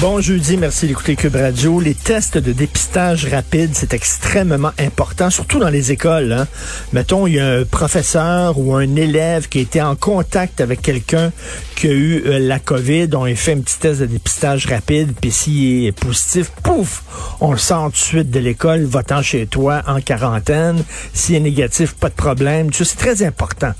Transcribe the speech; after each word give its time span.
Bon 0.00 0.20
jeudi, 0.20 0.58
merci 0.58 0.86
d'écouter 0.86 1.16
Cube 1.16 1.36
Radio. 1.36 1.80
Les 1.80 1.94
tests 1.94 2.36
de 2.36 2.52
dépistage 2.52 3.26
rapide, 3.26 3.70
c'est 3.72 3.94
extrêmement 3.94 4.72
important, 4.78 5.30
surtout 5.30 5.58
dans 5.58 5.70
les 5.70 5.90
écoles. 5.90 6.32
Hein. 6.32 6.46
Mettons, 6.92 7.26
il 7.26 7.34
y 7.34 7.40
a 7.40 7.46
un 7.46 7.64
professeur 7.64 8.58
ou 8.58 8.74
un 8.74 8.94
élève 8.94 9.48
qui 9.48 9.60
été 9.60 9.80
en 9.80 9.96
contact 9.96 10.60
avec 10.60 10.82
quelqu'un 10.82 11.32
qui 11.76 11.86
a 11.86 11.92
eu 11.92 12.22
euh, 12.26 12.38
la 12.38 12.58
COVID, 12.58 13.08
on 13.14 13.24
lui 13.24 13.36
fait 13.36 13.54
un 13.54 13.60
petit 13.60 13.78
test 13.78 14.00
de 14.00 14.06
dépistage 14.06 14.66
rapide, 14.66 15.12
puis 15.18 15.30
s'il 15.30 15.86
est 15.86 15.92
positif, 15.92 16.50
pouf, 16.62 17.02
on 17.40 17.52
le 17.52 17.58
sort 17.58 17.86
tout 17.86 17.92
de 17.92 17.96
suite 17.96 18.30
de 18.30 18.38
l'école, 18.38 18.84
va-t'en 18.84 19.22
chez 19.22 19.46
toi 19.46 19.82
en 19.86 20.00
quarantaine. 20.02 20.84
S'il 21.14 21.36
est 21.36 21.40
négatif, 21.40 21.94
pas 21.94 22.10
de 22.10 22.14
problème. 22.14 22.70
C'est 22.72 22.96
très 22.96 23.22
important. 23.22 23.72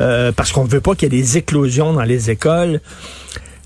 euh, 0.00 0.32
parce 0.32 0.50
qu'on 0.52 0.64
ne 0.64 0.68
veut 0.68 0.80
pas 0.80 0.94
qu'il 0.94 1.12
y 1.12 1.16
ait 1.16 1.20
des 1.20 1.36
éclosions 1.36 1.92
dans 1.92 2.02
les 2.02 2.30
écoles. 2.30 2.80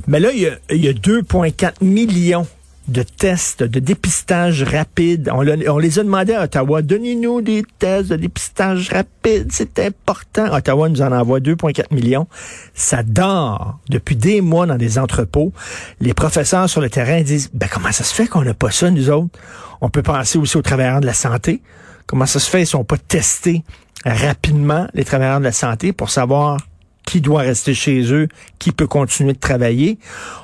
Mais 0.07 0.21
là, 0.21 0.31
il 0.33 0.41
y 0.41 0.47
a, 0.47 0.91
a 0.91 0.93
2,4 0.93 1.83
millions 1.83 2.47
de 2.89 3.03
tests 3.03 3.63
de 3.63 3.81
dépistage 3.81 4.63
rapide. 4.63 5.31
On, 5.33 5.47
on 5.47 5.79
les 5.79 5.99
a 5.99 6.03
demandé 6.03 6.35
à 6.35 6.43
Ottawa. 6.43 6.83
Donnez-nous 6.83 7.41
des 7.41 7.65
tests 7.79 8.11
de 8.11 8.17
dépistage 8.17 8.91
rapide. 8.91 9.49
C'est 9.51 9.79
important. 9.79 10.53
Ottawa 10.55 10.89
nous 10.89 11.01
en 11.01 11.13
envoie 11.13 11.41
2,4 11.41 11.95
millions. 11.95 12.27
Ça 12.75 13.03
dort 13.03 13.79
depuis 13.89 14.17
des 14.17 14.41
mois 14.41 14.67
dans 14.67 14.77
des 14.77 14.99
entrepôts. 14.99 15.53
Les 16.01 16.15
professeurs 16.15 16.69
sur 16.69 16.81
le 16.81 16.91
terrain 16.91 17.23
disent, 17.23 17.51
ben, 17.55 17.69
comment 17.73 17.93
ça 17.93 18.05
se 18.05 18.15
fait 18.15 18.27
qu'on 18.27 18.43
n'a 18.43 18.55
pas 18.55 18.71
ça, 18.71 18.91
nous 18.91 19.11
autres? 19.11 19.39
On 19.81 19.89
peut 19.89 20.03
penser 20.03 20.39
aussi 20.39 20.57
aux 20.57 20.63
travailleurs 20.63 21.01
de 21.01 21.07
la 21.07 21.15
santé. 21.15 21.63
Comment 22.07 22.27
ça 22.27 22.39
se 22.39 22.51
fait? 22.51 22.63
Ils 22.63 22.67
sont 22.67 22.85
pas 22.85 22.99
testés 22.99 23.65
rapidement, 24.05 24.87
les 24.93 25.05
travailleurs 25.05 25.39
de 25.39 25.45
la 25.45 25.53
santé, 25.53 25.95
pour 25.95 26.11
savoir 26.11 26.59
qui 27.07 27.21
doit 27.21 27.43
rester 27.43 27.75
chez 27.75 28.13
eux, 28.13 28.29
qui 28.59 28.73
peut 28.73 28.87
continuer 28.87 29.33
de 29.33 29.39
travailler. 29.39 29.99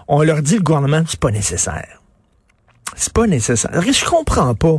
On 0.08 0.22
leur 0.22 0.42
dit 0.42 0.56
le 0.56 0.62
gouvernement, 0.62 1.02
c'est 1.06 1.20
pas 1.20 1.30
nécessaire. 1.30 2.00
C'est 2.96 3.12
pas 3.12 3.26
nécessaire. 3.26 3.70
Je 3.80 4.04
comprends 4.04 4.54
pas. 4.54 4.78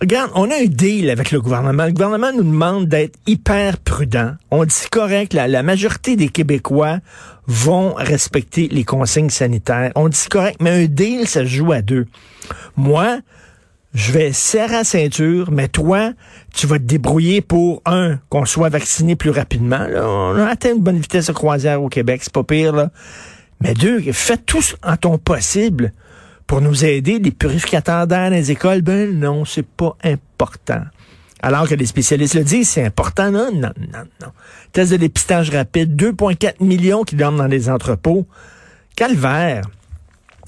Regarde, 0.00 0.30
on 0.34 0.50
a 0.50 0.54
un 0.54 0.66
deal 0.66 1.10
avec 1.10 1.32
le 1.32 1.40
gouvernement. 1.40 1.86
Le 1.86 1.92
gouvernement 1.92 2.32
nous 2.32 2.44
demande 2.44 2.86
d'être 2.86 3.18
hyper 3.26 3.78
prudent. 3.78 4.34
On 4.50 4.64
dit 4.64 4.86
correct, 4.90 5.34
la, 5.34 5.48
la 5.48 5.62
majorité 5.62 6.14
des 6.14 6.28
Québécois 6.28 6.98
vont 7.46 7.94
respecter 7.94 8.68
les 8.68 8.84
consignes 8.84 9.30
sanitaires. 9.30 9.90
On 9.96 10.08
dit 10.08 10.26
correct, 10.30 10.58
mais 10.60 10.84
un 10.84 10.86
deal, 10.86 11.26
ça 11.26 11.40
se 11.40 11.46
joue 11.46 11.72
à 11.72 11.82
deux. 11.82 12.06
Moi, 12.76 13.18
je 13.94 14.12
vais 14.12 14.32
serrer 14.32 14.72
la 14.72 14.84
ceinture, 14.84 15.50
mais 15.50 15.68
toi, 15.68 16.12
tu 16.54 16.66
vas 16.66 16.78
te 16.78 16.84
débrouiller 16.84 17.40
pour, 17.40 17.82
un, 17.86 18.18
qu'on 18.28 18.44
soit 18.44 18.68
vacciné 18.68 19.16
plus 19.16 19.30
rapidement. 19.30 19.86
Là. 19.86 20.06
On 20.08 20.36
a 20.36 20.46
atteint 20.46 20.74
une 20.74 20.82
bonne 20.82 20.98
vitesse 20.98 21.26
de 21.26 21.32
croisière 21.32 21.82
au 21.82 21.88
Québec, 21.88 22.20
c'est 22.22 22.32
pas 22.32 22.44
pire. 22.44 22.90
Mais 23.60 23.74
deux, 23.74 24.00
fais 24.12 24.36
tout 24.36 24.62
en 24.82 24.96
ton 24.96 25.18
possible 25.18 25.92
pour 26.46 26.60
nous 26.60 26.84
aider. 26.84 27.18
Les 27.18 27.30
purificateurs 27.30 28.06
d'air 28.06 28.30
dans 28.30 28.36
les 28.36 28.50
écoles, 28.50 28.82
ben 28.82 29.18
non, 29.18 29.44
c'est 29.44 29.66
pas 29.66 29.96
important. 30.04 30.82
Alors 31.40 31.68
que 31.68 31.74
les 31.74 31.86
spécialistes 31.86 32.34
le 32.34 32.44
disent, 32.44 32.68
c'est 32.70 32.84
important. 32.84 33.30
Non, 33.30 33.50
non, 33.52 33.72
non, 33.78 34.04
non. 34.20 34.28
Test 34.72 34.92
de 34.92 34.96
dépistage 34.96 35.50
rapide, 35.50 36.00
2,4 36.00 36.54
millions 36.60 37.04
qui 37.04 37.16
dorment 37.16 37.38
dans 37.38 37.46
les 37.46 37.70
entrepôts. 37.70 38.26
Calvaire. 38.96 39.62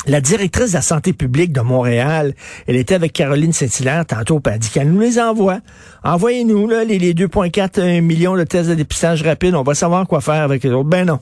La 0.06 0.20
directrice 0.20 0.70
de 0.70 0.76
la 0.76 0.82
santé 0.82 1.12
publique 1.12 1.52
de 1.52 1.60
Montréal, 1.60 2.34
elle 2.66 2.76
était 2.76 2.94
avec 2.94 3.12
Caroline 3.12 3.52
Saint-Hilaire 3.52 4.06
tantôt, 4.06 4.40
puis 4.40 4.54
elle 4.54 4.58
dit 4.58 4.70
qu'elle 4.70 4.90
nous 4.90 5.00
les 5.00 5.18
envoie. 5.20 5.60
Envoyez-nous 6.04 6.68
là, 6.68 6.84
les, 6.84 6.98
les 6.98 7.12
2,4 7.12 8.00
millions 8.00 8.34
de 8.34 8.44
tests 8.44 8.70
de 8.70 8.74
dépistage 8.74 9.22
rapide, 9.22 9.54
on 9.54 9.62
va 9.62 9.74
savoir 9.74 10.06
quoi 10.06 10.22
faire 10.22 10.42
avec 10.42 10.64
les 10.64 10.70
autres. 10.70 10.88
Ben 10.88 11.04
non. 11.04 11.18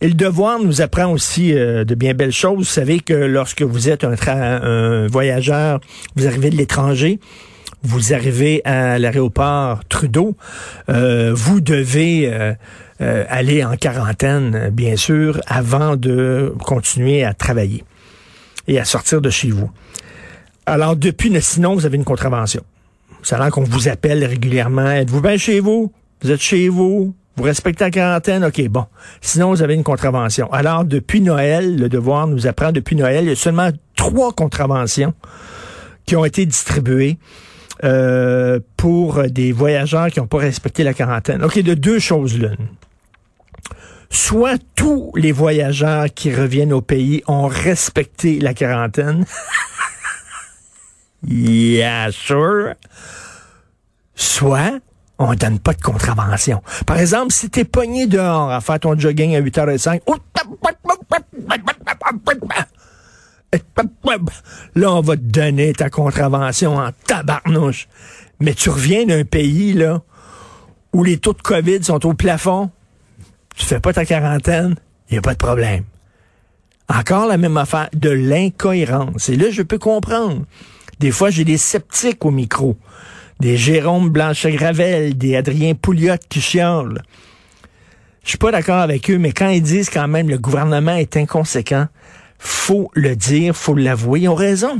Et 0.00 0.08
le 0.08 0.14
devoir 0.14 0.60
nous 0.60 0.80
apprend 0.80 1.10
aussi 1.10 1.52
euh, 1.52 1.84
de 1.84 1.94
bien 1.94 2.14
belles 2.14 2.30
choses. 2.30 2.58
Vous 2.58 2.64
savez 2.64 3.00
que 3.00 3.14
lorsque 3.14 3.62
vous 3.62 3.88
êtes 3.88 4.04
un, 4.04 5.06
voyageur, 5.08 5.80
vous 6.14 6.26
arrivez 6.26 6.50
de 6.50 6.56
l'étranger, 6.56 7.18
vous 7.82 8.12
arrivez 8.12 8.60
à 8.64 8.98
l'aéroport 8.98 9.80
Trudeau, 9.88 10.36
euh, 10.88 11.32
vous 11.34 11.60
devez 11.60 12.30
euh, 12.32 12.52
euh, 13.00 13.24
aller 13.28 13.64
en 13.64 13.76
quarantaine, 13.76 14.54
euh, 14.54 14.70
bien 14.70 14.96
sûr, 14.96 15.40
avant 15.46 15.96
de 15.96 16.52
continuer 16.64 17.24
à 17.24 17.32
travailler 17.32 17.84
et 18.66 18.80
à 18.80 18.84
sortir 18.84 19.20
de 19.20 19.30
chez 19.30 19.50
vous. 19.50 19.70
Alors, 20.66 20.96
depuis, 20.96 21.32
sinon, 21.40 21.74
vous 21.74 21.86
avez 21.86 21.96
une 21.96 22.04
contravention. 22.04 22.62
Ça 23.22 23.36
a 23.36 23.38
l'air 23.40 23.50
qu'on 23.50 23.62
vous 23.62 23.88
appelle 23.88 24.24
régulièrement. 24.24 24.90
Êtes-vous 24.90 25.20
bien 25.20 25.36
chez 25.36 25.60
vous? 25.60 25.92
Vous 26.22 26.30
êtes 26.30 26.40
chez 26.40 26.68
vous? 26.68 27.14
Vous 27.36 27.44
respectez 27.44 27.84
la 27.84 27.90
quarantaine? 27.90 28.44
OK, 28.44 28.60
bon. 28.68 28.86
Sinon, 29.20 29.50
vous 29.50 29.62
avez 29.62 29.74
une 29.74 29.84
contravention. 29.84 30.52
Alors, 30.52 30.84
depuis 30.84 31.20
Noël, 31.20 31.76
le 31.78 31.88
devoir 31.88 32.26
nous 32.26 32.48
apprend, 32.48 32.72
depuis 32.72 32.96
Noël, 32.96 33.24
il 33.24 33.28
y 33.28 33.32
a 33.32 33.36
seulement 33.36 33.70
trois 33.94 34.32
contraventions 34.32 35.14
qui 36.04 36.16
ont 36.16 36.24
été 36.24 36.44
distribuées 36.46 37.16
euh, 37.84 38.58
pour 38.76 39.22
des 39.22 39.52
voyageurs 39.52 40.08
qui 40.08 40.18
n'ont 40.18 40.26
pas 40.26 40.38
respecté 40.38 40.82
la 40.82 40.94
quarantaine. 40.94 41.44
OK, 41.44 41.60
de 41.60 41.74
deux 41.74 42.00
choses 42.00 42.36
l'une. 42.36 42.56
Soit 44.10 44.58
tous 44.74 45.12
les 45.14 45.32
voyageurs 45.32 46.06
qui 46.14 46.34
reviennent 46.34 46.72
au 46.72 46.80
pays 46.80 47.22
ont 47.26 47.46
respecté 47.46 48.38
la 48.40 48.54
quarantaine. 48.54 49.24
yeah, 51.26 52.10
sure. 52.10 52.74
Soit 54.14 54.80
on 55.18 55.34
donne 55.34 55.58
pas 55.58 55.74
de 55.74 55.82
contravention. 55.82 56.62
Par 56.86 56.98
exemple, 56.98 57.32
si 57.32 57.50
t'es 57.50 57.64
pogné 57.64 58.06
dehors 58.06 58.50
à 58.50 58.60
faire 58.60 58.78
ton 58.78 58.98
jogging 58.98 59.34
à 59.34 59.40
8h05, 59.40 60.00
là, 64.74 64.92
on 64.92 65.00
va 65.00 65.16
te 65.16 65.22
donner 65.22 65.72
ta 65.72 65.90
contravention 65.90 66.76
en 66.76 66.90
tabarnouche. 67.06 67.88
Mais 68.40 68.54
tu 68.54 68.70
reviens 68.70 69.04
d'un 69.06 69.24
pays, 69.24 69.72
là, 69.72 70.02
où 70.92 71.02
les 71.02 71.18
taux 71.18 71.32
de 71.32 71.42
COVID 71.42 71.82
sont 71.82 72.06
au 72.06 72.14
plafond, 72.14 72.70
tu 73.58 73.66
fais 73.66 73.80
pas 73.80 73.92
ta 73.92 74.04
quarantaine, 74.04 74.76
il 75.10 75.14
n'y 75.14 75.18
a 75.18 75.22
pas 75.22 75.32
de 75.32 75.38
problème. 75.38 75.84
Encore 76.88 77.26
la 77.26 77.36
même 77.36 77.56
affaire, 77.56 77.88
de 77.92 78.08
l'incohérence. 78.08 79.28
Et 79.28 79.36
là, 79.36 79.50
je 79.50 79.62
peux 79.62 79.78
comprendre. 79.78 80.44
Des 81.00 81.10
fois, 81.10 81.30
j'ai 81.30 81.44
des 81.44 81.58
sceptiques 81.58 82.24
au 82.24 82.30
micro. 82.30 82.76
Des 83.40 83.56
Jérôme 83.56 84.10
Blanchet-Gravel, 84.10 85.18
des 85.18 85.36
Adrien 85.36 85.74
Pouliot 85.74 86.14
qui 86.28 86.40
chiolent. 86.40 87.02
Je 88.22 88.30
suis 88.30 88.38
pas 88.38 88.52
d'accord 88.52 88.78
avec 88.78 89.10
eux, 89.10 89.18
mais 89.18 89.32
quand 89.32 89.48
ils 89.48 89.62
disent 89.62 89.90
quand 89.90 90.08
même 90.08 90.28
le 90.28 90.38
gouvernement 90.38 90.96
est 90.96 91.16
inconséquent, 91.16 91.88
faut 92.38 92.90
le 92.94 93.16
dire, 93.16 93.56
faut 93.56 93.74
l'avouer. 93.74 94.20
Ils 94.20 94.28
ont 94.28 94.34
raison. 94.34 94.78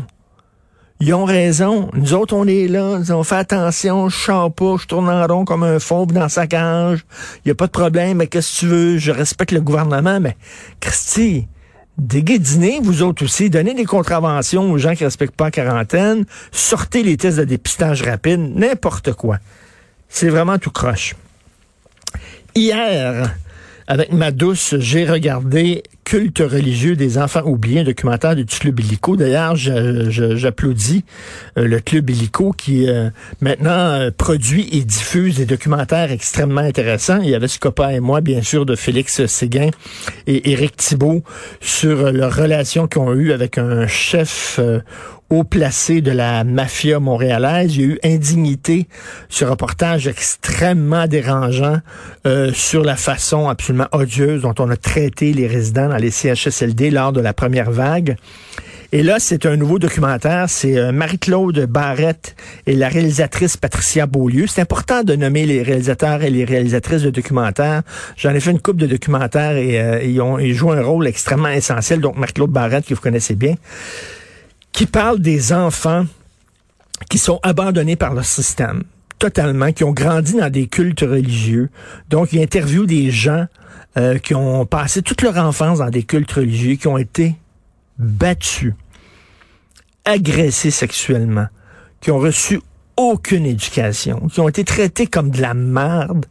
Ils 1.01 1.15
ont 1.15 1.25
raison. 1.25 1.91
Nous 1.95 2.13
autres, 2.15 2.35
on 2.35 2.47
est 2.47 2.67
là, 2.67 3.01
on 3.11 3.23
fait 3.23 3.37
attention, 3.37 4.09
je 4.09 4.17
chante 4.17 4.57
pas, 4.57 4.77
je 4.81 4.87
tourne 4.87 5.09
en 5.09 5.27
rond 5.27 5.45
comme 5.45 5.63
un 5.63 5.79
fauve 5.79 6.13
dans 6.13 6.29
sa 6.29 6.49
cage. 6.49 7.05
Il 7.45 7.49
y 7.49 7.51
a 7.53 7.55
pas 7.55 7.67
de 7.67 7.73
problème, 7.73 8.17
mais 8.17 8.27
qu'est-ce 8.27 8.55
que 8.55 8.61
tu 8.61 8.67
veux? 8.67 8.99
Je 8.99 9.13
respecte 9.13 9.53
le 9.53 9.61
gouvernement, 9.61 10.19
mais 10.19 10.37
Christy, 10.81 11.47
déguédinez, 11.99 12.81
vous 12.83 13.03
autres 13.03 13.25
aussi, 13.25 13.49
donnez 13.49 13.75
des 13.75 13.85
contraventions 13.85 14.73
aux 14.73 14.79
gens 14.79 14.95
qui 14.97 15.05
respectent 15.05 15.37
pas 15.37 15.47
la 15.47 15.51
quarantaine, 15.53 16.25
sortez 16.51 17.05
les 17.05 17.17
tests 17.17 17.39
de 17.39 17.45
dépistage 17.45 18.03
rapide, 18.03 18.41
n'importe 18.57 19.13
quoi. 19.13 19.39
C'est 20.09 20.31
vraiment 20.31 20.59
tout 20.59 20.71
croche. 20.71 21.15
Hier, 22.57 23.37
avec 23.87 24.13
ma 24.13 24.33
douce, 24.33 24.75
j'ai 24.79 25.05
regardé 25.05 25.85
Culte 26.09 26.39
religieux 26.39 26.97
des 26.97 27.19
enfants 27.19 27.43
oubliés, 27.45 27.81
un 27.81 27.85
documentaire 27.85 28.35
du 28.35 28.47
Club 28.47 28.81
Illico. 28.81 29.15
D'ailleurs, 29.15 29.57
j'applaudis 29.57 31.05
euh, 31.59 31.69
le 31.69 31.81
Club 31.81 32.09
Illico 32.09 32.53
qui 32.53 32.89
euh, 32.89 33.11
maintenant 33.43 33.71
euh, 33.73 34.11
produit 34.11 34.67
et 34.73 34.85
diffuse 34.85 35.37
des 35.37 35.45
documentaires 35.45 36.11
extrêmement 36.11 36.63
intéressants. 36.63 37.21
Il 37.23 37.29
y 37.29 37.35
avait 37.35 37.47
Scopa 37.47 37.93
et 37.93 38.01
moi, 38.01 38.23
bien 38.23 38.41
sûr, 38.41 38.65
de 38.65 38.75
Félix 38.75 39.27
Séguin 39.27 39.69
et 40.27 40.51
Éric 40.51 40.79
Thibault 40.79 41.23
sur 41.61 42.11
leur 42.11 42.35
relation 42.35 42.87
qu'ils 42.87 43.03
ont 43.03 43.13
eue 43.13 43.33
avec 43.33 43.59
un 43.59 43.87
chef 43.87 44.57
euh, 44.59 44.81
haut 45.31 45.45
placé 45.45 46.01
de 46.01 46.11
la 46.11 46.45
mafia 46.45 47.01
montréalaise. 47.01 47.77
Il 47.77 47.81
y 47.81 47.85
a 47.85 47.87
eu 47.89 47.99
Indignité, 48.05 48.89
ce 49.29 49.45
reportage 49.45 50.07
extrêmement 50.07 51.07
dérangeant 51.07 51.79
euh, 52.27 52.53
sur 52.53 52.83
la 52.83 52.97
façon 52.97 53.49
absolument 53.49 53.89
odieuse 53.93 54.43
dont 54.43 54.55
on 54.59 54.71
a 54.71 54.77
traité 54.77 55.33
les 55.33 55.47
résidents 55.47 55.89
dans 55.89 55.97
les 55.97 56.11
CHSLD 56.11 56.91
lors 56.91 57.13
de 57.13 57.21
la 57.21 57.33
première 57.33 57.71
vague. 57.71 58.17
Et 58.91 59.03
là, 59.03 59.17
c'est 59.19 59.45
un 59.45 59.57
nouveau 59.57 59.79
documentaire. 59.79 60.49
C'est 60.49 60.79
euh, 60.79 60.93
Marie-Claude 60.93 61.67
Barrette 61.67 62.35
et 62.67 62.75
la 62.75 62.89
réalisatrice 62.89 63.59
Patricia 63.59 64.07
Beaulieu. 64.07 64.47
C'est 64.47 64.63
important 64.63 65.03
de 65.03 65.15
nommer 65.15 65.45
les 65.45 65.63
réalisateurs 65.63 66.23
et 66.23 66.31
les 66.31 66.47
réalisatrices 66.47 67.03
de 67.03 67.11
documentaires. 67.11 67.83
J'en 68.17 68.31
ai 68.31 68.41
fait 68.41 68.51
une 68.51 68.61
coupe 68.61 68.79
de 68.79 68.87
documentaires 68.87 69.59
et 69.59 69.79
euh, 69.79 70.03
ils, 70.03 70.23
ont, 70.23 70.39
ils 70.39 70.55
jouent 70.55 70.73
un 70.73 70.83
rôle 70.83 71.07
extrêmement 71.07 71.51
essentiel. 71.51 72.01
Donc, 72.01 72.17
Marie-Claude 72.17 72.51
Barrette, 72.51 72.87
que 72.87 72.95
vous 72.95 73.01
connaissez 73.01 73.35
bien, 73.35 73.57
qui 74.73 74.87
parle 74.87 75.21
des 75.21 75.53
enfants 75.53 76.07
qui 77.11 77.19
sont 77.19 77.41
abandonnés 77.43 77.97
par 77.97 78.15
leur 78.15 78.25
système 78.25 78.83
totalement, 79.19 79.73
qui 79.73 79.85
ont 79.85 79.93
grandi 79.93 80.35
dans 80.35 80.51
des 80.51 80.69
cultes 80.69 81.01
religieux. 81.01 81.71
Donc, 82.09 82.33
il 82.33 82.41
interviewe 82.41 82.87
des 82.87 83.11
gens 83.11 83.47
euh, 83.97 84.19
qui 84.19 84.35
ont 84.35 84.65
passé 84.67 85.03
toute 85.03 85.23
leur 85.23 85.37
enfance 85.39 85.79
dans 85.79 85.91
des 85.91 86.05
cultes 86.05 86.33
religieux, 86.33 86.77
qui 86.77 86.87
ont 86.87 86.99
été 86.99 87.35
battus, 87.99 88.75
agressés 90.05 90.71
sexuellement, 90.71 91.49
qui 92.01 92.11
ont 92.11 92.19
reçu 92.19 92.61
aucune 92.97 93.47
éducation, 93.47 94.29
qui 94.29 94.41
ont 94.41 94.49
été 94.49 94.65
traités 94.65 95.07
comme 95.07 95.31
de 95.31 95.41
la 95.41 95.55
merde. 95.55 96.27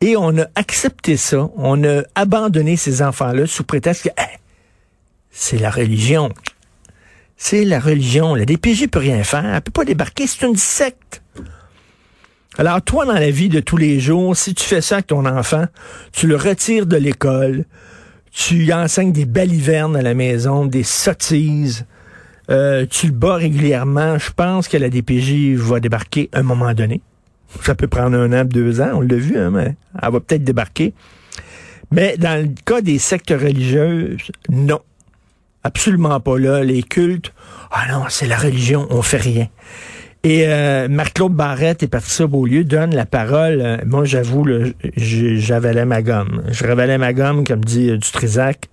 Et 0.00 0.16
on 0.16 0.36
a 0.38 0.46
accepté 0.54 1.16
ça, 1.16 1.48
on 1.56 1.84
a 1.84 2.02
abandonné 2.14 2.76
ces 2.76 3.02
enfants-là 3.02 3.46
sous 3.46 3.62
prétexte 3.62 4.04
que 4.04 4.08
c'est 5.30 5.58
la 5.58 5.70
religion. 5.70 6.30
C'est 7.44 7.64
la 7.64 7.80
religion. 7.80 8.36
La 8.36 8.44
DPJ 8.44 8.86
peut 8.86 9.00
rien 9.00 9.24
faire, 9.24 9.44
elle 9.44 9.60
peut 9.62 9.72
pas 9.72 9.84
débarquer, 9.84 10.28
c'est 10.28 10.46
une 10.46 10.56
secte. 10.56 11.24
Alors, 12.56 12.80
toi, 12.82 13.04
dans 13.04 13.14
la 13.14 13.32
vie 13.32 13.48
de 13.48 13.58
tous 13.58 13.76
les 13.76 13.98
jours, 13.98 14.36
si 14.36 14.54
tu 14.54 14.64
fais 14.64 14.80
ça 14.80 14.94
avec 14.96 15.08
ton 15.08 15.26
enfant, 15.26 15.64
tu 16.12 16.28
le 16.28 16.36
retires 16.36 16.86
de 16.86 16.96
l'école, 16.96 17.64
tu 18.30 18.72
enseignes 18.72 19.10
des 19.10 19.24
balivernes 19.24 19.96
à 19.96 20.02
la 20.02 20.14
maison, 20.14 20.66
des 20.66 20.84
sottises, 20.84 21.84
euh, 22.48 22.86
tu 22.88 23.06
le 23.06 23.12
bats 23.12 23.34
régulièrement, 23.34 24.18
je 24.18 24.30
pense 24.30 24.68
que 24.68 24.76
la 24.76 24.88
DPJ 24.88 25.56
va 25.56 25.80
débarquer 25.80 26.30
un 26.32 26.44
moment 26.44 26.72
donné. 26.74 27.00
Ça 27.64 27.74
peut 27.74 27.88
prendre 27.88 28.16
un 28.16 28.32
an, 28.40 28.44
deux 28.44 28.80
ans, 28.80 28.90
on 28.94 29.00
l'a 29.00 29.16
vu, 29.16 29.36
hein, 29.36 29.50
mais 29.50 29.74
elle 30.00 30.12
va 30.12 30.20
peut-être 30.20 30.44
débarquer. 30.44 30.94
Mais 31.90 32.16
dans 32.18 32.40
le 32.40 32.54
cas 32.64 32.82
des 32.82 33.00
sectes 33.00 33.30
religieuses, 33.30 34.30
non. 34.48 34.80
Absolument 35.64 36.18
pas 36.20 36.38
là. 36.38 36.64
Les 36.64 36.82
cultes, 36.82 37.32
ah 37.70 37.84
non, 37.90 38.04
c'est 38.08 38.26
la 38.26 38.36
religion, 38.36 38.86
on 38.90 39.02
fait 39.02 39.18
rien. 39.18 39.48
Et 40.24 40.44
euh, 40.46 40.86
Marc-Claude 40.88 41.32
Barrette 41.32 41.82
et 41.82 41.88
Patricia 41.88 42.28
Beaulieu 42.28 42.62
donnent 42.62 42.94
la 42.94 43.06
parole. 43.06 43.60
Euh, 43.60 43.76
moi, 43.84 44.04
j'avoue, 44.04 44.46
j'avalais 44.96 45.84
ma 45.84 46.00
gomme. 46.00 46.44
Je 46.48 46.64
ravalais 46.64 46.96
ma 46.96 47.12
gomme, 47.12 47.44
comme 47.44 47.64
dit 47.64 47.90
euh, 47.90 47.96
Dutrisac. 47.96 48.68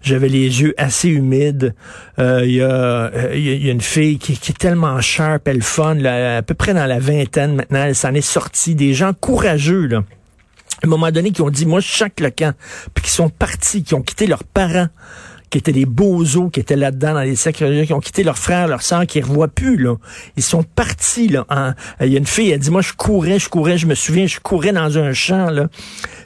J'avais 0.00 0.28
les 0.28 0.62
yeux 0.62 0.74
assez 0.78 1.08
humides. 1.08 1.74
Il 2.18 2.50
y, 2.50 2.62
a, 2.62 3.10
une 3.32 3.80
fille 3.80 4.18
qui, 4.18 4.32
est 4.32 4.58
tellement 4.58 5.00
sharp, 5.00 5.48
elle 5.48 5.62
fun, 5.62 6.02
à 6.04 6.42
peu 6.42 6.54
près 6.54 6.72
dans 6.72 6.86
la 6.86 6.98
vingtaine 6.98 7.56
maintenant. 7.56 7.84
Elle 7.84 7.94
s'en 7.94 8.14
est 8.14 8.20
sortie. 8.20 8.74
Des 8.74 8.94
gens 8.94 9.12
courageux, 9.12 9.86
là. 9.86 10.04
À 10.82 10.86
un 10.86 10.88
moment 10.88 11.10
donné, 11.10 11.32
qui 11.32 11.42
ont 11.42 11.50
dit, 11.50 11.66
moi, 11.66 11.80
je 11.80 11.88
chaque 11.88 12.20
le 12.20 12.30
camp. 12.30 12.54
Puis 12.94 13.04
qui 13.04 13.10
sont 13.10 13.30
partis, 13.30 13.82
qui 13.82 13.94
ont 13.94 14.02
quitté 14.02 14.26
leurs 14.26 14.44
parents 14.44 14.88
qui 15.50 15.58
étaient 15.58 15.72
des 15.72 15.86
beaux-os, 15.86 16.50
qui 16.52 16.60
étaient 16.60 16.76
là-dedans 16.76 17.14
dans 17.14 17.22
les 17.22 17.36
sectes 17.36 17.58
qui 17.58 17.92
ont 17.92 18.00
quitté 18.00 18.24
leur 18.24 18.36
frère, 18.36 18.66
leur 18.66 18.82
sœur, 18.82 19.06
qui 19.06 19.20
ne 19.20 19.24
revoient 19.24 19.48
plus, 19.48 19.76
là. 19.76 19.94
Ils 20.36 20.42
sont 20.42 20.62
partis, 20.62 21.28
là. 21.28 21.46
Il 22.00 22.08
y 22.08 22.16
a 22.16 22.18
une 22.18 22.26
fille, 22.26 22.50
elle 22.50 22.58
dit, 22.58 22.70
moi, 22.70 22.82
je 22.82 22.92
courais, 22.92 23.38
je 23.38 23.48
courais, 23.48 23.78
je 23.78 23.86
me 23.86 23.94
souviens, 23.94 24.26
je 24.26 24.40
courais 24.40 24.72
dans 24.72 24.98
un 24.98 25.12
champ, 25.12 25.50
là. 25.50 25.68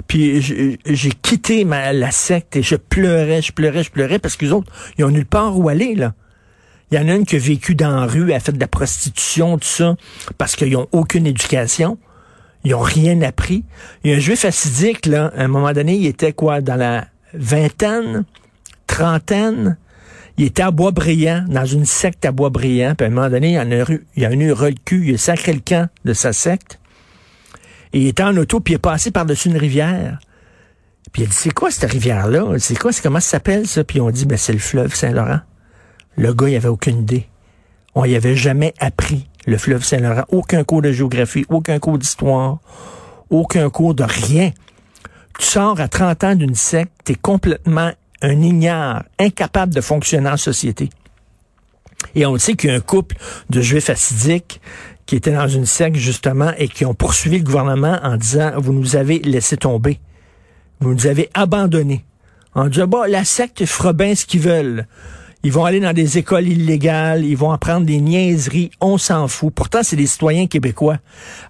Puis 0.06 0.40
j'ai 0.40 1.12
quitté 1.22 1.64
ma, 1.64 1.92
la 1.92 2.10
secte 2.10 2.56
et 2.56 2.62
je 2.62 2.76
pleurais, 2.76 3.42
je 3.42 3.52
pleurais, 3.52 3.84
je 3.84 3.90
pleurais 3.90 4.18
parce 4.18 4.36
que 4.36 4.44
les 4.46 4.52
autres, 4.52 4.72
ils 4.98 5.04
ont 5.04 5.10
nulle 5.10 5.26
part 5.26 5.58
où 5.58 5.68
aller, 5.68 5.94
là. 5.94 6.14
Il 6.90 6.98
y 6.98 7.02
en 7.02 7.08
a 7.08 7.14
une 7.14 7.24
qui 7.24 7.36
a 7.36 7.38
vécu 7.38 7.76
dans 7.76 8.00
la 8.00 8.06
rue, 8.06 8.32
a 8.32 8.40
fait 8.40 8.52
de 8.52 8.58
la 8.58 8.66
prostitution, 8.66 9.58
tout 9.58 9.68
ça, 9.68 9.96
parce 10.38 10.56
qu'ils 10.56 10.72
n'ont 10.72 10.88
aucune 10.90 11.26
éducation. 11.26 11.98
Ils 12.64 12.74
ont 12.74 12.80
rien 12.80 13.22
appris. 13.22 13.64
Il 14.02 14.10
y 14.10 14.14
a 14.14 14.16
un 14.16 14.20
juif 14.20 14.44
assidique, 14.44 15.06
là, 15.06 15.32
à 15.36 15.44
un 15.44 15.48
moment 15.48 15.72
donné, 15.72 15.94
il 15.94 16.06
était 16.06 16.32
quoi, 16.32 16.60
dans 16.60 16.74
la 16.74 17.06
vingtaine, 17.32 18.24
trentaine, 18.90 19.76
il 20.36 20.46
était 20.46 20.62
à 20.62 20.70
Boisbriand, 20.70 21.44
dans 21.48 21.64
une 21.64 21.84
secte 21.84 22.24
à 22.24 22.32
Boisbriand, 22.32 22.94
puis 22.96 23.04
à 23.04 23.08
un 23.08 23.12
moment 23.12 23.30
donné, 23.30 23.50
il 23.50 23.54
y 23.54 23.58
a 23.58 23.64
eu, 23.64 24.06
il 24.16 24.22
y 24.22 24.26
a 24.26 24.32
eu 24.32 24.36
le 24.36 24.74
cul, 24.84 25.08
il 25.08 25.14
a 25.14 25.18
sacré 25.18 25.52
le 25.52 25.60
camp 25.60 25.88
de 26.04 26.12
sa 26.12 26.32
secte, 26.32 26.80
et 27.92 28.00
il 28.00 28.06
était 28.08 28.24
en 28.24 28.36
auto, 28.36 28.58
puis 28.58 28.74
il 28.74 28.76
est 28.76 28.78
passé 28.78 29.10
par-dessus 29.10 29.48
une 29.48 29.56
rivière. 29.56 30.18
Puis 31.12 31.22
il 31.22 31.26
a 31.26 31.28
dit, 31.28 31.34
c'est 31.34 31.54
quoi 31.54 31.70
cette 31.70 31.90
rivière-là? 31.90 32.58
C'est 32.58 32.78
quoi? 32.78 32.92
C'est 32.92 33.02
comment 33.02 33.20
ça 33.20 33.30
s'appelle, 33.30 33.66
ça? 33.66 33.84
Puis 33.84 34.00
on 34.00 34.10
dit, 34.10 34.26
ben, 34.26 34.38
c'est 34.38 34.52
le 34.52 34.58
fleuve 34.58 34.94
Saint-Laurent. 34.94 35.40
Le 36.16 36.32
gars, 36.34 36.48
il 36.48 36.56
avait 36.56 36.68
aucune 36.68 37.00
idée. 37.00 37.26
On 37.94 38.04
y 38.04 38.14
avait 38.14 38.36
jamais 38.36 38.74
appris 38.78 39.28
le 39.46 39.58
fleuve 39.58 39.84
Saint-Laurent. 39.84 40.24
Aucun 40.28 40.62
cours 40.62 40.82
de 40.82 40.92
géographie, 40.92 41.44
aucun 41.48 41.78
cours 41.78 41.98
d'histoire, 41.98 42.58
aucun 43.28 43.70
cours 43.70 43.94
de 43.94 44.04
rien. 44.04 44.50
Tu 45.38 45.46
sors 45.46 45.80
à 45.80 45.88
30 45.88 46.24
ans 46.24 46.34
d'une 46.34 46.54
secte, 46.54 46.92
t'es 47.04 47.14
complètement 47.14 47.92
un 48.22 48.40
ignare, 48.42 49.04
incapable 49.18 49.74
de 49.74 49.80
fonctionner 49.80 50.30
en 50.30 50.36
société. 50.36 50.90
Et 52.14 52.26
on 52.26 52.36
sait 52.38 52.54
qu'il 52.54 52.70
y 52.70 52.72
a 52.72 52.76
un 52.76 52.80
couple 52.80 53.16
de 53.50 53.60
juifs 53.60 53.90
assidiques 53.90 54.60
qui 55.06 55.16
étaient 55.16 55.32
dans 55.32 55.48
une 55.48 55.66
secte, 55.66 55.96
justement, 55.96 56.52
et 56.56 56.68
qui 56.68 56.84
ont 56.84 56.94
poursuivi 56.94 57.38
le 57.38 57.44
gouvernement 57.44 57.98
en 58.02 58.16
disant, 58.16 58.52
vous 58.56 58.72
nous 58.72 58.96
avez 58.96 59.18
laissé 59.18 59.56
tomber. 59.56 60.00
Vous 60.80 60.94
nous 60.94 61.06
avez 61.06 61.28
abandonnés. 61.34 62.04
En 62.54 62.68
disant, 62.68 62.86
bon, 62.86 63.02
la 63.10 63.24
secte 63.24 63.64
fera 63.66 63.92
bien 63.92 64.14
ce 64.14 64.24
qu'ils 64.24 64.40
veulent. 64.40 64.86
Ils 65.42 65.52
vont 65.52 65.64
aller 65.64 65.80
dans 65.80 65.94
des 65.94 66.18
écoles 66.18 66.46
illégales, 66.46 67.24
ils 67.24 67.36
vont 67.36 67.50
apprendre 67.50 67.86
des 67.86 67.98
niaiseries, 67.98 68.70
on 68.80 68.98
s'en 68.98 69.26
fout. 69.26 69.54
Pourtant, 69.54 69.80
c'est 69.82 69.96
des 69.96 70.06
citoyens 70.06 70.46
québécois. 70.46 70.98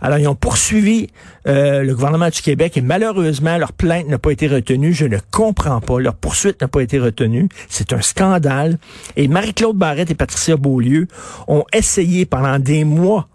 Alors, 0.00 0.19
ils 0.19 0.28
ont 0.28 0.37
poursuivi 0.37 1.08
euh, 1.48 1.82
le 1.82 1.92
gouvernement 1.94 2.28
du 2.28 2.40
Québec 2.40 2.76
et 2.76 2.82
malheureusement, 2.82 3.58
leur 3.58 3.72
plainte 3.72 4.06
n'a 4.06 4.19
pas 4.19 4.31
été 4.31 4.46
retenue. 4.46 4.92
Je 4.92 5.06
ne 5.06 5.19
comprends 5.32 5.81
pas. 5.81 5.98
Leur 5.98 6.14
poursuite 6.14 6.60
n'a 6.60 6.69
pas 6.69 6.82
été 6.82 7.00
retenue. 7.00 7.48
C'est 7.69 7.92
un 7.92 8.00
scandale. 8.00 8.78
Et 9.16 9.26
Marie-Claude 9.26 9.76
Barrette 9.76 10.12
et 10.12 10.14
Patricia 10.14 10.56
Beaulieu 10.56 11.08
ont 11.48 11.64
essayé 11.72 12.26
pendant 12.26 12.60
des 12.60 12.84
mois 12.84 13.28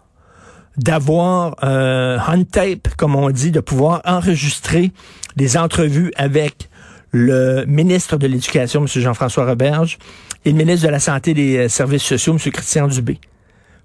d'avoir 0.78 1.56
un 1.62 1.68
euh, 1.68 2.44
tape, 2.50 2.88
comme 2.96 3.14
on 3.14 3.30
dit, 3.30 3.50
de 3.50 3.60
pouvoir 3.60 4.00
enregistrer 4.04 4.92
des 5.36 5.58
entrevues 5.58 6.12
avec 6.16 6.70
le 7.12 7.64
ministre 7.66 8.16
de 8.16 8.26
l'Éducation, 8.26 8.82
M. 8.82 8.86
Jean-François 8.88 9.46
Roberge, 9.46 9.98
et 10.44 10.52
le 10.52 10.56
ministre 10.56 10.86
de 10.86 10.92
la 10.92 11.00
Santé 11.00 11.34
des 11.34 11.56
euh, 11.56 11.68
Services 11.68 12.02
sociaux, 12.02 12.32
M. 12.34 12.52
Christian 12.52 12.88
Dubé, 12.88 13.18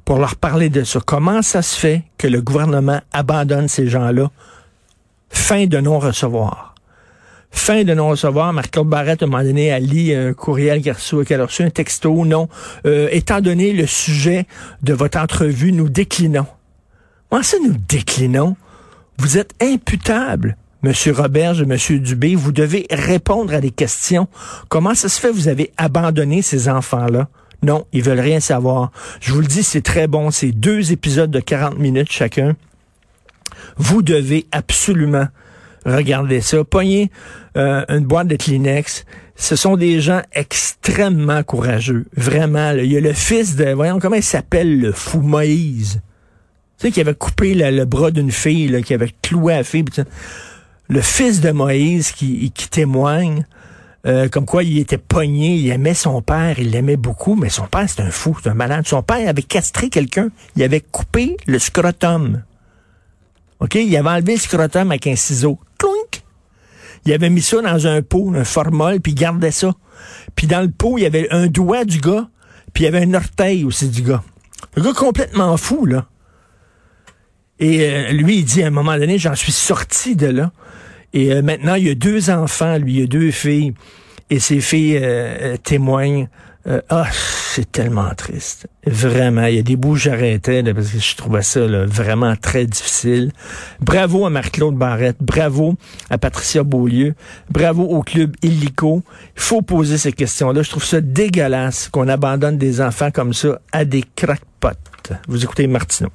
pour 0.05 0.19
leur 0.19 0.35
parler 0.35 0.69
de 0.69 0.83
ça. 0.83 0.99
Comment 1.05 1.41
ça 1.41 1.61
se 1.61 1.79
fait 1.79 2.03
que 2.17 2.27
le 2.27 2.41
gouvernement 2.41 3.01
abandonne 3.13 3.67
ces 3.67 3.87
gens-là? 3.87 4.29
Fin 5.29 5.65
de 5.65 5.79
non-recevoir. 5.79 6.75
Fin 7.51 7.83
de 7.83 7.93
non-recevoir. 7.93 8.53
Marc-Claude 8.53 8.87
Barrette, 8.87 9.23
à 9.23 9.25
un 9.25 9.29
moment 9.29 9.43
donné, 9.43 9.71
a 9.71 9.79
lu 9.79 10.13
un 10.13 10.33
courriel 10.33 10.81
qu'elle 10.81 11.41
a 11.41 11.45
reçu, 11.45 11.63
un 11.63 11.69
texto. 11.69 12.25
Non. 12.25 12.47
Euh, 12.85 13.09
étant 13.11 13.41
donné 13.41 13.73
le 13.73 13.85
sujet 13.85 14.45
de 14.83 14.93
votre 14.93 15.19
entrevue, 15.19 15.71
nous 15.71 15.89
déclinons. 15.89 16.47
Comment 17.29 17.43
ça, 17.43 17.57
nous 17.63 17.75
déclinons? 17.87 18.55
Vous 19.17 19.37
êtes 19.37 19.53
imputable. 19.61 20.57
Monsieur 20.83 21.13
Roberge, 21.13 21.63
Monsieur 21.63 21.99
Dubé, 21.99 22.33
vous 22.33 22.51
devez 22.51 22.87
répondre 22.89 23.53
à 23.53 23.61
des 23.61 23.69
questions. 23.69 24.27
Comment 24.67 24.95
ça 24.95 25.09
se 25.09 25.19
fait 25.19 25.31
vous 25.31 25.47
avez 25.47 25.71
abandonné 25.77 26.41
ces 26.41 26.69
enfants-là? 26.69 27.29
Non, 27.61 27.85
ils 27.93 28.01
veulent 28.01 28.19
rien 28.19 28.39
savoir. 28.39 28.91
Je 29.19 29.31
vous 29.31 29.41
le 29.41 29.47
dis, 29.47 29.61
c'est 29.61 29.83
très 29.83 30.07
bon. 30.07 30.31
C'est 30.31 30.51
deux 30.51 30.91
épisodes 30.91 31.29
de 31.29 31.39
40 31.39 31.77
minutes 31.77 32.11
chacun. 32.11 32.55
Vous 33.77 34.01
devez 34.01 34.47
absolument 34.51 35.27
regarder 35.85 36.41
ça. 36.41 36.63
Pognez 36.63 37.11
euh, 37.57 37.85
une 37.89 38.05
boîte 38.05 38.27
de 38.27 38.35
Kleenex. 38.35 39.05
Ce 39.35 39.55
sont 39.55 39.77
des 39.77 40.01
gens 40.01 40.21
extrêmement 40.33 41.43
courageux. 41.43 42.07
Vraiment. 42.15 42.71
Il 42.71 42.91
y 42.91 42.97
a 42.97 43.01
le 43.01 43.13
fils 43.13 43.55
de... 43.55 43.71
Voyons 43.71 43.99
comment 43.99 44.15
il 44.15 44.23
s'appelle, 44.23 44.79
le 44.79 44.91
fou 44.91 45.21
Moïse. 45.21 46.01
Tu 46.79 46.87
sais, 46.87 46.91
qui 46.91 47.01
avait 47.01 47.13
coupé 47.13 47.53
le 47.53 47.85
bras 47.85 48.09
d'une 48.09 48.31
fille, 48.31 48.67
là, 48.67 48.81
qui 48.81 48.95
avait 48.95 49.11
cloué 49.21 49.53
la 49.53 49.63
fille 49.63 49.85
le 50.91 50.99
fils 50.99 51.39
de 51.39 51.51
Moïse 51.51 52.11
qui, 52.11 52.51
qui 52.51 52.67
témoigne, 52.67 53.45
euh, 54.05 54.27
comme 54.27 54.45
quoi 54.45 54.61
il 54.63 54.77
était 54.77 54.97
pogné, 54.97 55.55
il 55.55 55.69
aimait 55.69 55.93
son 55.93 56.21
père, 56.21 56.59
il 56.59 56.71
l'aimait 56.71 56.97
beaucoup, 56.97 57.35
mais 57.35 57.47
son 57.47 57.65
père 57.65 57.85
c'est 57.87 58.01
un 58.01 58.11
fou, 58.11 58.35
c'est 58.43 58.49
un 58.49 58.53
malade. 58.53 58.85
Son 58.85 59.01
père 59.01 59.25
avait 59.29 59.41
castré 59.41 59.89
quelqu'un, 59.89 60.27
il 60.57 60.63
avait 60.63 60.81
coupé 60.81 61.37
le 61.47 61.59
scrotum. 61.59 62.43
OK? 63.61 63.75
Il 63.75 63.95
avait 63.95 64.09
enlevé 64.09 64.33
le 64.33 64.39
scrotum 64.39 64.91
avec 64.91 65.07
un 65.07 65.15
ciseau. 65.15 65.57
Clunk! 65.77 66.23
Il 67.05 67.13
avait 67.13 67.29
mis 67.29 67.41
ça 67.41 67.61
dans 67.61 67.87
un 67.87 68.01
pot, 68.01 68.33
un 68.35 68.43
formol, 68.43 68.99
puis 68.99 69.13
il 69.13 69.15
gardait 69.15 69.51
ça. 69.51 69.71
Puis 70.35 70.45
dans 70.45 70.61
le 70.61 70.71
pot, 70.71 70.97
il 70.97 71.03
y 71.03 71.07
avait 71.07 71.31
un 71.31 71.47
doigt 71.47 71.85
du 71.85 71.99
gars, 71.99 72.27
puis 72.73 72.83
il 72.83 72.85
y 72.85 72.89
avait 72.89 73.05
un 73.05 73.13
orteil 73.13 73.63
aussi 73.63 73.87
du 73.87 74.01
gars. 74.01 74.23
Le 74.75 74.83
gars 74.83 74.93
complètement 74.93 75.55
fou, 75.55 75.85
là. 75.85 76.07
Et 77.59 77.85
euh, 77.85 78.11
lui, 78.11 78.39
il 78.39 78.43
dit 78.43 78.61
à 78.61 78.67
un 78.67 78.71
moment 78.71 78.97
donné, 78.97 79.19
j'en 79.19 79.35
suis 79.35 79.53
sorti 79.53 80.17
de 80.17 80.27
là. 80.27 80.51
Et 81.13 81.31
euh, 81.33 81.41
maintenant, 81.41 81.75
il 81.75 81.87
y 81.87 81.89
a 81.89 81.95
deux 81.95 82.29
enfants, 82.29 82.77
lui, 82.77 82.95
il 82.95 83.03
a 83.03 83.07
deux 83.07 83.31
filles. 83.31 83.73
Et 84.29 84.39
ces 84.39 84.61
filles 84.61 84.99
euh, 85.01 85.57
témoignent. 85.57 86.29
ah, 86.89 87.07
c'est 87.11 87.69
tellement 87.69 88.13
triste. 88.15 88.67
Vraiment, 88.85 89.45
il 89.45 89.55
y 89.55 89.59
a 89.59 89.61
des 89.63 89.75
bouts 89.75 89.95
j'arrêtais 89.95 90.63
parce 90.73 90.91
que 90.91 90.99
je 90.99 91.15
trouvais 91.15 91.41
ça 91.41 91.59
vraiment 91.85 92.35
très 92.37 92.65
difficile. 92.65 93.31
Bravo 93.81 94.25
à 94.25 94.29
Marc-Claude 94.29 94.75
Barrette, 94.75 95.17
bravo 95.19 95.75
à 96.09 96.17
Patricia 96.17 96.63
Beaulieu, 96.63 97.13
bravo 97.49 97.83
au 97.83 98.03
club 98.03 98.37
Illico. 98.41 99.03
Il 99.35 99.41
faut 99.41 99.61
poser 99.61 99.97
ces 99.97 100.13
questions-là. 100.13 100.61
Je 100.61 100.69
trouve 100.69 100.85
ça 100.85 101.01
dégueulasse 101.01 101.89
qu'on 101.89 102.07
abandonne 102.07 102.57
des 102.57 102.79
enfants 102.79 103.11
comme 103.11 103.33
ça 103.33 103.59
à 103.73 103.83
des 103.83 104.03
crackpots. 104.15 104.69
Vous 105.27 105.43
écoutez 105.43 105.67
Martineau. 105.67 106.11